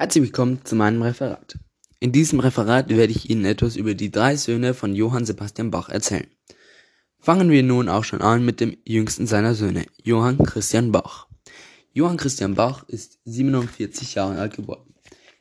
[0.00, 1.58] Herzlich willkommen zu meinem Referat.
[1.98, 5.88] In diesem Referat werde ich Ihnen etwas über die drei Söhne von Johann Sebastian Bach
[5.88, 6.28] erzählen.
[7.18, 11.26] Fangen wir nun auch schon an mit dem jüngsten seiner Söhne, Johann Christian Bach.
[11.92, 14.94] Johann Christian Bach ist 47 Jahre alt geworden.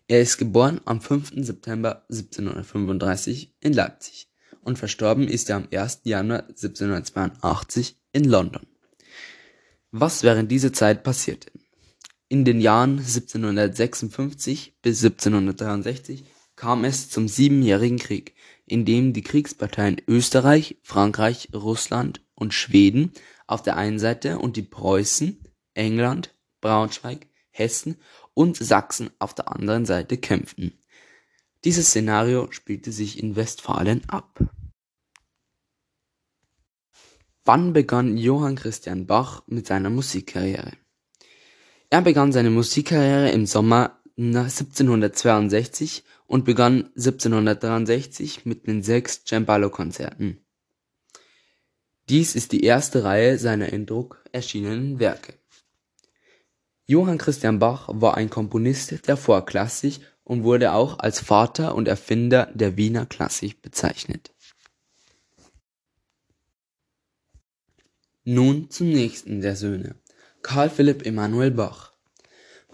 [0.07, 1.33] Er ist geboren am 5.
[1.45, 4.27] September 1735 in Leipzig
[4.61, 6.01] und verstorben ist er am 1.
[6.05, 8.65] Januar 1782 in London.
[9.91, 11.51] Was während dieser Zeit passierte?
[12.29, 16.25] In den Jahren 1756 bis 1763
[16.57, 23.13] kam es zum Siebenjährigen Krieg, in dem die Kriegsparteien Österreich, Frankreich, Russland und Schweden
[23.45, 25.41] auf der einen Seite und die Preußen,
[25.73, 27.95] England, Braunschweig, Hessen
[28.33, 30.73] und Sachsen auf der anderen Seite kämpften.
[31.63, 34.39] Dieses Szenario spielte sich in Westfalen ab.
[37.45, 40.73] Wann begann Johann Christian Bach mit seiner Musikkarriere?
[41.89, 50.41] Er begann seine Musikkarriere im Sommer 1762 und begann 1763 mit den sechs Cembalo-Konzerten.
[52.09, 55.33] Dies ist die erste Reihe seiner in Druck erschienenen Werke.
[56.85, 62.49] Johann Christian Bach war ein Komponist der Vorklassik und wurde auch als Vater und Erfinder
[62.53, 64.33] der Wiener Klassik bezeichnet.
[68.23, 69.95] Nun zum nächsten der Söhne.
[70.49, 71.91] Karl Philipp Emanuel Bach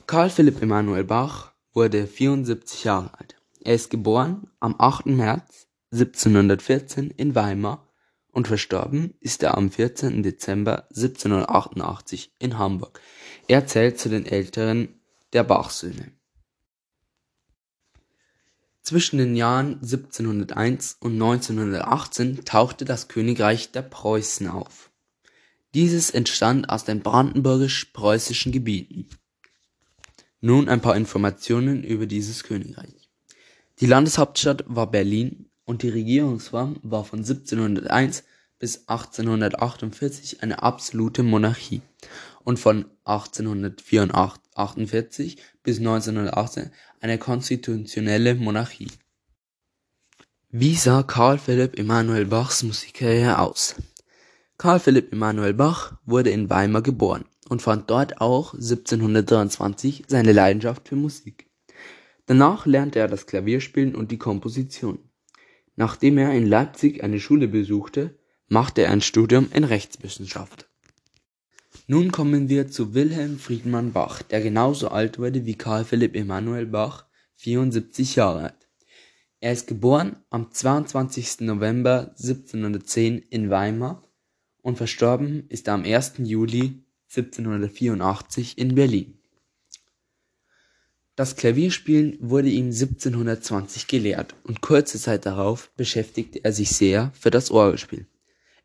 [0.06, 3.36] Karl Philipp Emanuel Bach wurde 74 Jahre alt.
[3.62, 5.08] Er ist geboren am 8.
[5.08, 7.92] März 1714 in Weimar
[8.32, 10.22] und verstorben ist er am 14.
[10.22, 13.02] Dezember 1788 in Hamburg.
[13.48, 15.02] Er zählt zu den älteren
[15.34, 16.12] der Bach-Söhne.
[18.84, 24.92] Zwischen den Jahren 1701 und 1918 tauchte das Königreich der Preußen auf.
[25.74, 29.10] Dieses entstand aus den brandenburgisch-preußischen Gebieten.
[30.40, 33.10] Nun ein paar Informationen über dieses Königreich.
[33.80, 38.24] Die Landeshauptstadt war Berlin und die Regierungsform war von 1701
[38.60, 41.82] bis 1848 eine absolute Monarchie
[42.44, 48.92] und von 1848 bis 1918 eine konstitutionelle Monarchie.
[50.50, 53.74] Wie sah Karl Philipp Emanuel Bachs Musikkarriere aus?
[54.64, 60.88] Karl Philipp Emanuel Bach wurde in Weimar geboren und fand dort auch 1723 seine Leidenschaft
[60.88, 61.52] für Musik.
[62.28, 65.00] Danach lernte er das Klavierspielen und die Komposition.
[65.76, 70.70] Nachdem er in Leipzig eine Schule besuchte, machte er ein Studium in Rechtswissenschaft.
[71.88, 76.68] Nun kommen wir zu Wilhelm Friedmann Bach, der genauso alt wurde wie Karl Philipp Emanuel
[76.68, 77.04] Bach,
[77.36, 78.70] 74 Jahre alt.
[79.42, 81.42] Er ist geboren am 22.
[81.42, 84.04] November 1710 in Weimar
[84.64, 86.14] und verstorben ist er am 1.
[86.20, 86.84] Juli
[87.16, 89.20] 1784 in Berlin.
[91.16, 97.30] Das Klavierspielen wurde ihm 1720 gelehrt und kurze Zeit darauf beschäftigte er sich sehr für
[97.30, 98.08] das Orgelspiel.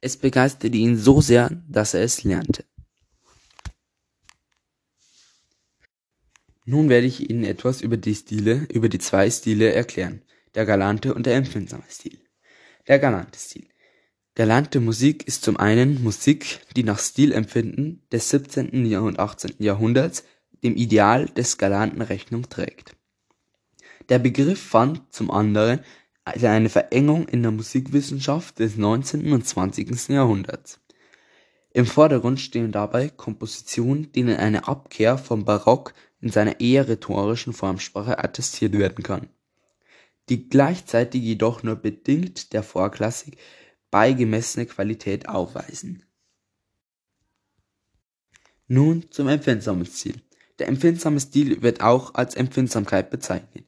[0.01, 2.65] Es begeisterte ihn so sehr, dass er es lernte.
[6.65, 10.23] Nun werde ich Ihnen etwas über die Stile, über die zwei Stile erklären,
[10.55, 12.19] der galante und der empfindsame Stil.
[12.87, 13.67] Der galante Stil.
[14.39, 18.97] Galante Musik ist zum einen Musik, die nach Stilempfinden des 17.
[18.99, 19.55] und 18.
[19.59, 20.23] Jahrhunderts
[20.63, 22.95] dem Ideal des Galanten Rechnung trägt.
[24.09, 25.81] Der Begriff fand zum anderen
[26.25, 29.33] eine Verengung in der Musikwissenschaft des 19.
[29.33, 30.11] und 20.
[30.11, 30.79] Jahrhunderts.
[31.73, 38.21] Im Vordergrund stehen dabei Kompositionen, denen eine Abkehr vom Barock in seiner eher rhetorischen Formsprache
[38.21, 39.31] attestiert werden kann,
[40.29, 43.37] die gleichzeitig jedoch nur bedingt der Vorklassik
[43.91, 46.05] beigemessene Qualität aufweisen.
[48.67, 50.21] Nun zum empfindsamen Stil.
[50.59, 53.65] Der empfindsame Stil wird auch als Empfindsamkeit bezeichnet.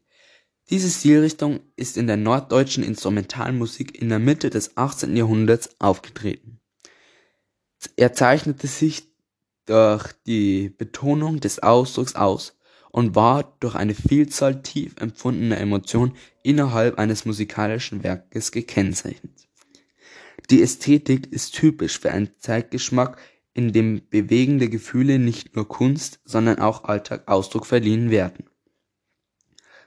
[0.69, 5.17] Diese Stilrichtung ist in der norddeutschen Instrumentalmusik in der Mitte des 18.
[5.17, 6.61] Jahrhunderts aufgetreten.
[7.97, 9.09] Er zeichnete sich
[9.67, 12.57] durch die Betonung des Ausdrucks aus
[12.91, 19.50] und war durch eine Vielzahl tief empfundener Emotionen innerhalb eines musikalischen Werkes gekennzeichnet.
[20.49, 23.19] Die Ästhetik ist typisch für einen Zeitgeschmack,
[23.53, 28.47] in dem bewegende Gefühle nicht nur Kunst, sondern auch Alltag Ausdruck verliehen werden.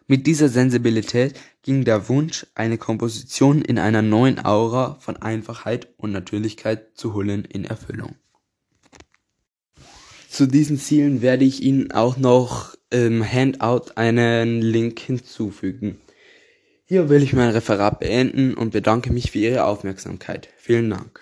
[0.05, 6.11] Mit dieser Sensibilität ging der Wunsch, eine Komposition in einer neuen Aura von Einfachheit und
[6.11, 8.15] Natürlichkeit zu hullen, in Erfüllung.
[10.29, 16.01] Zu diesen Zielen werde ich Ihnen auch noch im Handout einen Link hinzufügen.
[16.93, 20.49] Hier will ich mein Referat beenden und bedanke mich für Ihre Aufmerksamkeit.
[20.57, 21.21] Vielen Dank.